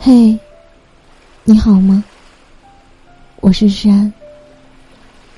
[0.00, 0.38] 嘿，
[1.42, 2.04] 你好吗？
[3.40, 4.10] 我是山。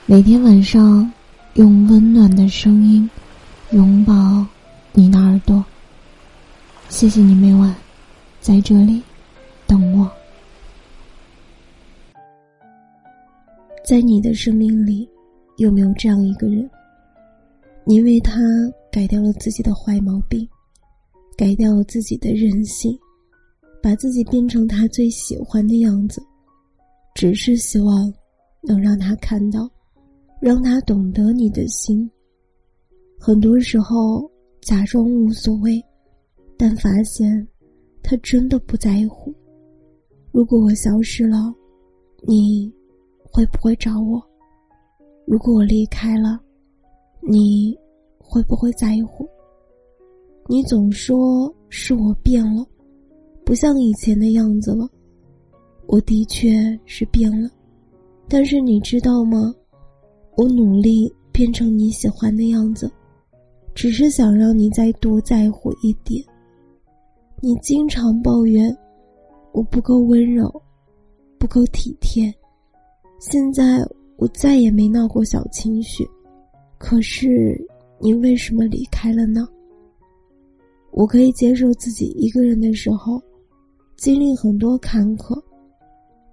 [0.05, 1.11] 每天晚上
[1.55, 3.09] 用温暖的声音
[3.71, 4.47] 拥抱
[4.93, 5.65] 你的耳朵。
[6.91, 7.75] 谢谢你每晚
[8.39, 9.03] 在这里
[9.67, 10.07] 等我。
[13.83, 15.09] 在你的生命里，
[15.57, 16.69] 有没有这样一个人？
[17.85, 18.39] 你为他
[18.93, 20.47] 改掉了自己的坏毛病，
[21.35, 22.97] 改掉了自己的任性。
[23.83, 26.23] 把自己变成他最喜欢的样子，
[27.15, 28.13] 只是希望
[28.63, 29.69] 能让他看到，
[30.41, 32.11] 让他懂得你的心。
[33.19, 34.31] 很多时候
[34.61, 35.83] 假装无所谓，
[36.57, 37.47] 但发现
[38.03, 39.35] 他真的不在乎。
[40.33, 41.53] 如果我消失了，
[42.27, 42.73] 你
[43.23, 44.23] 会不会找我？
[45.27, 46.41] 如果我离开了，
[47.21, 47.77] 你
[48.19, 49.29] 会不会在乎？
[50.49, 52.67] 你总说是我变了。
[53.51, 54.89] 不像以前的样子了，
[55.89, 56.49] 我的确
[56.85, 57.51] 是变了，
[58.29, 59.53] 但是你知道吗？
[60.37, 62.89] 我努力变成你喜欢的样子，
[63.75, 66.25] 只是想让你再多在乎一点。
[67.41, 68.73] 你经常抱怨
[69.51, 70.49] 我不够温柔，
[71.37, 72.33] 不够体贴，
[73.19, 73.85] 现在
[74.17, 76.09] 我再也没闹过小情绪，
[76.79, 77.61] 可是
[77.99, 79.45] 你为什么离开了呢？
[80.93, 83.21] 我可以接受自己一个人的时候。
[84.01, 85.39] 经历很多坎坷，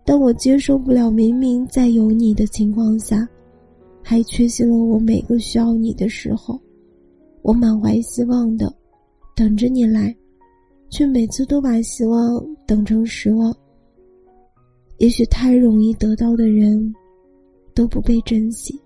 [0.06, 3.28] 但我接受不了明明在有你的情况下，
[4.02, 6.58] 还缺席了我每个需要你的时候。
[7.42, 8.74] 我满怀希望的
[9.36, 10.16] 等着你来，
[10.90, 13.54] 却每次都把希望等成失望。
[15.00, 16.96] 也许太容易得到的人，
[17.74, 18.80] 都不被珍惜；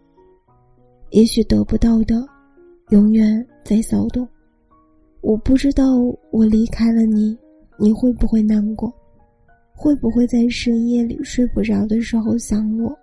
[1.11, 2.25] 也许得不到的，
[2.89, 4.27] 永远在骚动。
[5.21, 5.99] 我不知道
[6.31, 7.37] 我离开了你。
[7.83, 8.93] 你会不会难过？
[9.75, 12.95] 会不会在深夜里睡不着的时候想我？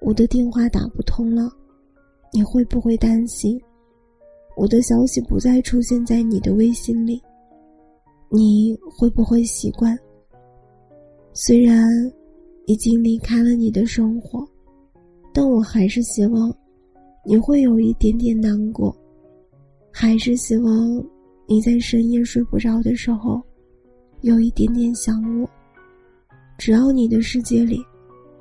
[0.00, 1.52] 我的电话打不通了，
[2.32, 3.60] 你会不会担心？
[4.56, 7.22] 我的消息不再出现在你的微信里，
[8.30, 9.94] 你会不会习惯？
[11.34, 11.86] 虽然
[12.64, 14.42] 已经离开了你的生活，
[15.34, 16.50] 但我还是希望
[17.26, 18.96] 你会有一点点难过，
[19.92, 21.04] 还是希望
[21.46, 23.38] 你在深夜睡不着的时候。
[24.22, 25.48] 有一点点想我，
[26.58, 27.80] 只要你的世界里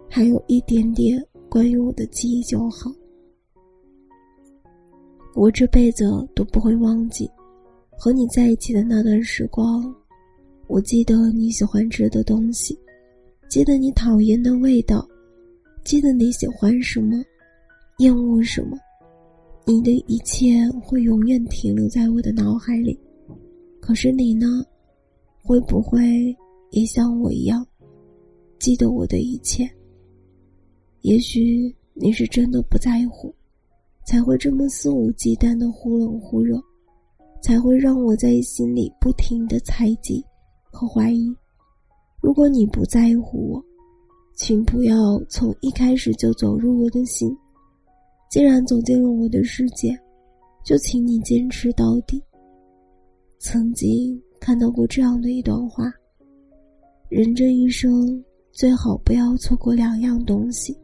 [0.10, 2.92] 还有一点点关于我的记忆就好。
[5.36, 7.30] 我这辈子都不会忘记
[7.92, 9.94] 和你在一起的那段时光。
[10.68, 12.78] 我记得你喜欢吃的东西，
[13.50, 15.06] 记得你讨厌的味道，
[15.84, 17.22] 记得你喜欢什么，
[17.98, 18.78] 厌恶什么。
[19.66, 22.98] 你的一切会永远停留在我的脑海里。
[23.82, 24.66] 可是你呢？
[25.48, 26.36] 会不会
[26.72, 27.64] 也像我一样，
[28.58, 29.70] 记得我的一切？
[31.02, 33.32] 也许你是真的不在乎，
[34.08, 36.60] 才会这么肆无忌惮的忽冷忽热，
[37.44, 40.26] 才会让我在心里不停的猜忌
[40.72, 41.32] 和怀疑。
[42.22, 43.64] 如果你不在乎我，
[44.34, 47.32] 请不要从一开始就走入我的心。
[48.32, 49.96] 既然走进了我的世界，
[50.66, 52.20] 就请你坚持到底。
[53.38, 54.20] 曾经。
[54.46, 55.92] 看到过这样的一段话：
[57.10, 60.78] 人这一生最好不要错过两样东西，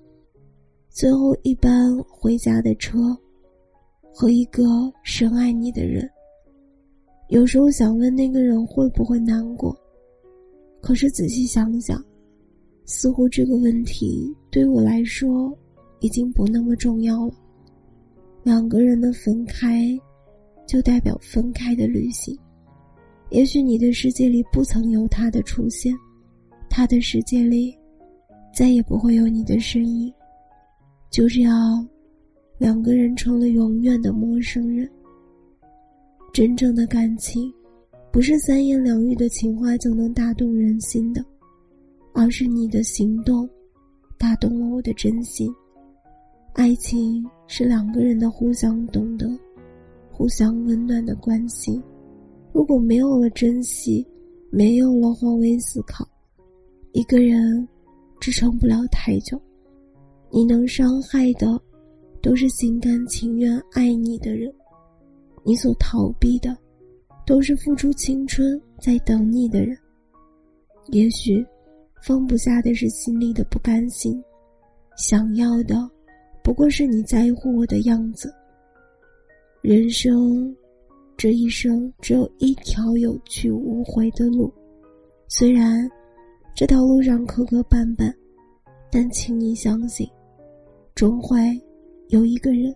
[0.89, 3.15] 最后一班回家的车，
[4.11, 4.63] 和一个
[5.03, 6.09] 深爱你的人。
[7.29, 9.77] 有时候想问那个人会不会难过，
[10.81, 12.03] 可是仔细想想，
[12.85, 15.55] 似乎这个问题对我来说
[15.99, 17.33] 已经不那么重要了。
[18.41, 19.87] 两个人的分开，
[20.65, 22.35] 就代表分开的旅行。
[23.31, 25.93] 也许你的世界里不曾有他的出现，
[26.69, 27.73] 他的世界里
[28.53, 30.13] 再也不会有你的身影。
[31.09, 31.87] 就这样，
[32.57, 34.89] 两个人成了永远的陌生人。
[36.33, 37.51] 真正的感情，
[38.11, 41.23] 不是三言两语的情话就能打动人心的，
[42.13, 43.49] 而是你的行动
[44.17, 45.49] 打动了我的真心。
[46.53, 49.25] 爱情是两个人的互相懂得，
[50.11, 51.81] 互相温暖的关心。
[52.53, 54.05] 如果没有了珍惜，
[54.49, 56.07] 没有了换位思考，
[56.91, 57.67] 一个人
[58.19, 59.41] 支撑不了太久。
[60.29, 61.59] 你能伤害的，
[62.21, 64.51] 都是心甘情愿爱你的人；
[65.43, 66.55] 你所逃避的，
[67.25, 69.77] 都是付出青春在等你的人。
[70.87, 71.45] 也许，
[72.03, 74.21] 放不下的是心里的不甘心，
[74.97, 75.89] 想要的，
[76.43, 78.33] 不过是你在乎我的样子。
[79.61, 80.53] 人生。
[81.21, 84.51] 这一生只有一条有去无回的路，
[85.27, 85.87] 虽然
[86.55, 88.11] 这条路上磕磕绊绊，
[88.91, 90.09] 但请你相信，
[90.95, 91.37] 终会
[92.07, 92.75] 有一个人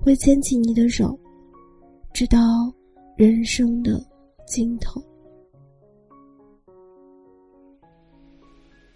[0.00, 1.18] 会牵起你的手，
[2.12, 2.38] 直到
[3.16, 4.00] 人生的
[4.46, 5.02] 尽头。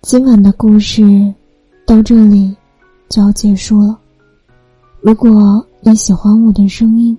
[0.02, 1.02] 今晚的故事
[1.84, 2.56] 到这里
[3.08, 4.00] 就要结束了。
[5.00, 7.18] 如果你喜欢我的声音，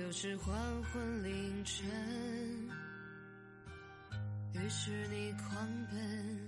[0.00, 0.54] 又是黄
[0.84, 1.86] 昏凌晨，
[4.52, 6.46] 于是你狂奔，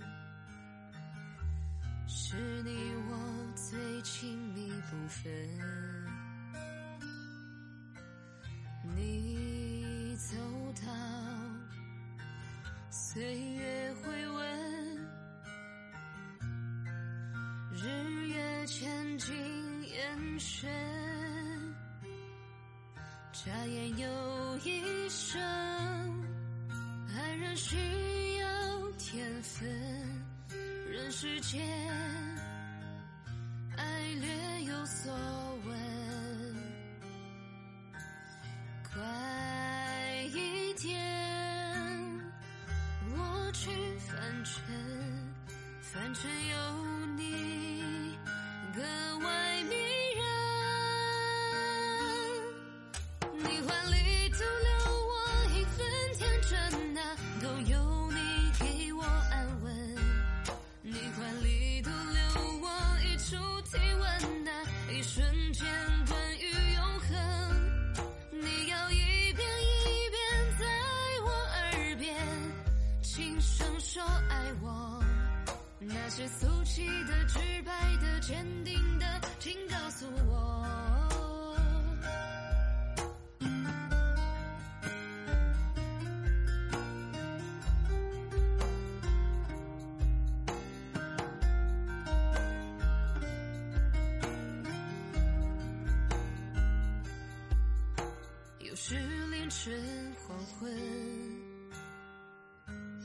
[2.07, 2.71] 是你
[3.09, 5.31] 我最亲密部分。
[8.95, 10.35] 你走
[10.85, 10.93] 到
[12.89, 15.07] 岁月回温，
[17.71, 19.33] 日月前进
[19.87, 21.06] 眼神。
[23.45, 25.39] 眨眼又一生，
[27.15, 27.77] 爱人需
[28.39, 29.69] 要天分，
[30.89, 31.63] 人世间，
[33.77, 35.13] 爱略有所
[35.67, 35.77] 闻。
[38.91, 40.99] 快一点，
[43.11, 43.69] 我去
[43.99, 44.63] 凡尘，
[45.79, 46.57] 凡尘有
[65.57, 65.67] 间
[66.07, 67.09] 关于永恒
[68.31, 70.21] 你要一遍一遍
[70.59, 70.65] 在
[71.25, 72.15] 我耳边
[73.01, 75.03] 轻声说爱我
[75.79, 78.76] 那些俗气的直白的坚定
[98.89, 100.73] 是凌晨黄昏，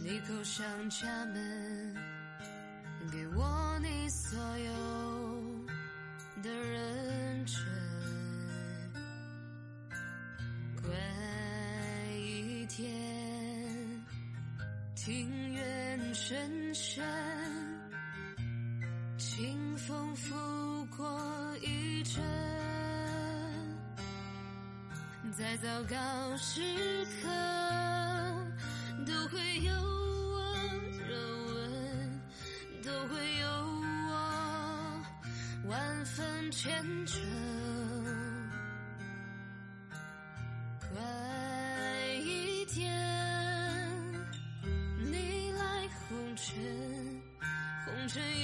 [0.01, 1.97] 你叩响家门。
[3.11, 4.73] 给我你所有
[6.41, 7.57] 的认真，
[10.81, 10.95] 归
[12.17, 12.87] 一天，
[14.95, 17.05] 庭院深深，
[19.19, 22.23] 清风拂过一阵，
[25.33, 26.61] 在糟糕时
[27.23, 27.29] 刻，
[29.07, 30.45] 都会有我
[31.09, 31.17] 热
[31.55, 32.21] 吻，
[32.85, 33.49] 都会有
[34.11, 34.13] 我
[35.69, 36.71] 万分虔
[37.07, 37.23] 诚。
[40.81, 41.01] 快
[42.17, 42.93] 一点，
[45.01, 47.23] 你来红尘，
[47.87, 48.42] 红尘。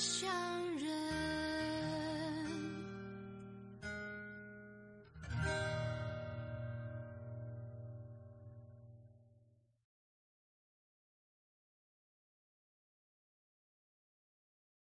[0.00, 0.59] 想